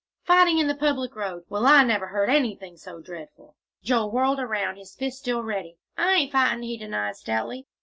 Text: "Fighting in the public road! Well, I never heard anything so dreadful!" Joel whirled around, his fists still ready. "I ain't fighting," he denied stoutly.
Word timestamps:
"Fighting 0.23 0.57
in 0.57 0.65
the 0.67 0.73
public 0.73 1.15
road! 1.15 1.43
Well, 1.47 1.67
I 1.67 1.83
never 1.83 2.07
heard 2.07 2.27
anything 2.31 2.75
so 2.75 3.01
dreadful!" 3.01 3.55
Joel 3.83 4.09
whirled 4.09 4.39
around, 4.39 4.77
his 4.77 4.95
fists 4.95 5.19
still 5.19 5.43
ready. 5.43 5.77
"I 5.95 6.13
ain't 6.13 6.31
fighting," 6.31 6.63
he 6.63 6.75
denied 6.75 7.17
stoutly. 7.17 7.67